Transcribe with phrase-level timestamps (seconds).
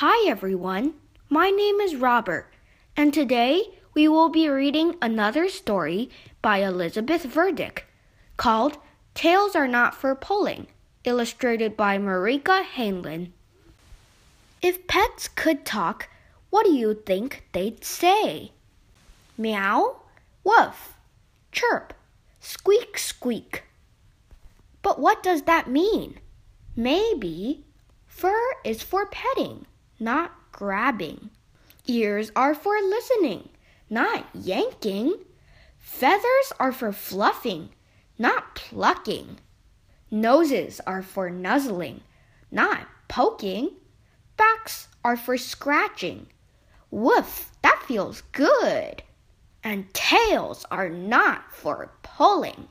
[0.00, 0.94] Hi everyone,
[1.28, 2.54] my name is Robert,
[2.96, 6.08] and today we will be reading another story
[6.40, 7.80] by Elizabeth Verdick
[8.36, 8.78] called
[9.14, 10.68] Tails Are Not for Pulling,
[11.02, 13.32] illustrated by Marieka Heinlen.
[14.62, 16.08] If pets could talk,
[16.50, 18.52] what do you think they'd say?
[19.36, 20.02] Meow,
[20.44, 20.94] woof,
[21.50, 21.92] chirp,
[22.38, 23.64] squeak, squeak.
[24.80, 26.20] But what does that mean?
[26.76, 27.64] Maybe
[28.06, 29.66] fur is for petting,
[29.98, 31.30] not grabbing.
[31.86, 33.48] Ears are for listening,
[33.88, 35.14] not yanking.
[35.78, 37.70] Feathers are for fluffing,
[38.18, 39.38] not plucking.
[40.10, 42.02] Noses are for nuzzling,
[42.50, 43.70] not poking.
[44.36, 46.26] Backs are for scratching.
[46.90, 49.02] Woof, that feels good.
[49.64, 52.68] And tails are not for pulling.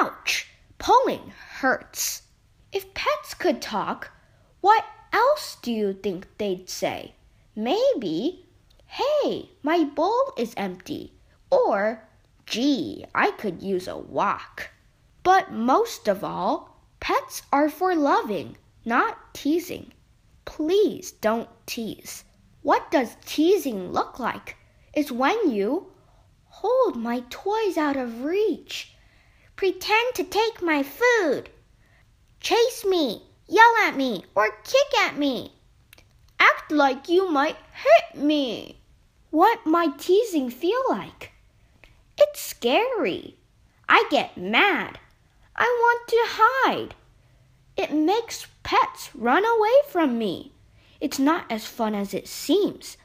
[0.00, 0.48] Ouch!
[0.78, 2.22] Pulling hurts.
[2.72, 4.10] If pets could talk,
[4.60, 4.84] what
[5.14, 7.14] else do you think they'd say?
[7.56, 8.44] Maybe,
[8.86, 11.14] hey, my bowl is empty.
[11.50, 12.06] Or,
[12.44, 14.70] gee, I could use a walk.
[15.22, 19.92] But most of all, pets are for loving, not teasing.
[20.44, 22.24] Please don't tease.
[22.60, 24.56] What does teasing look like?
[24.92, 25.92] It's when you
[26.44, 28.94] hold my toys out of reach
[29.56, 31.48] Pretend to take my food.
[32.40, 35.52] Chase me, yell at me, or kick at me.
[36.38, 38.78] Act like you might hit me.
[39.30, 41.32] What might teasing feel like?
[42.16, 43.36] It's scary.
[43.88, 44.98] I get mad.
[45.56, 46.94] I want to hide.
[47.76, 50.52] It makes pets run away from me.
[51.00, 52.96] It's not as fun as it seems.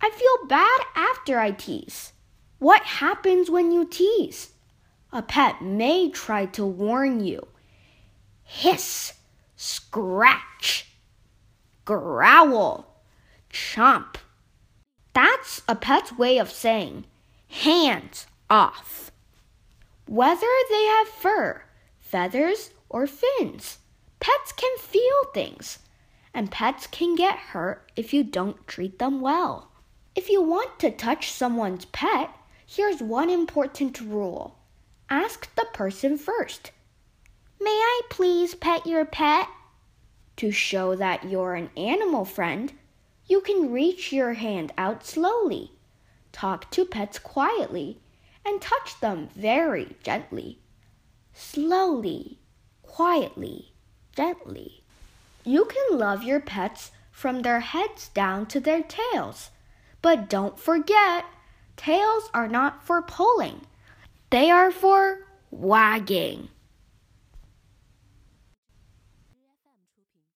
[0.00, 2.12] I feel bad after I tease.
[2.58, 4.50] What happens when you tease?
[5.12, 7.48] A pet may try to warn you.
[8.44, 9.14] Hiss,
[9.90, 10.86] scratch,
[11.84, 13.02] growl,
[13.52, 14.14] chomp.
[15.12, 17.06] That's a pet's way of saying
[17.48, 19.10] hands off.
[20.06, 21.64] Whether they have fur,
[21.98, 23.78] feathers, or fins,
[24.20, 25.80] pets can feel things,
[26.32, 29.72] and pets can get hurt if you don't treat them well.
[30.14, 32.30] If you want to touch someone's pet,
[32.64, 34.56] here's one important rule
[35.08, 36.70] ask the person first.
[37.60, 39.48] May I please pet your pet?
[40.40, 42.72] To show that you're an animal friend,
[43.26, 45.72] you can reach your hand out slowly,
[46.32, 48.00] talk to pets quietly,
[48.46, 50.58] and touch them very gently.
[51.34, 52.38] Slowly,
[52.80, 53.74] quietly,
[54.16, 54.82] gently.
[55.44, 59.50] You can love your pets from their heads down to their tails.
[60.00, 61.26] But don't forget,
[61.76, 63.66] tails are not for pulling.
[64.30, 66.48] They are for wagging.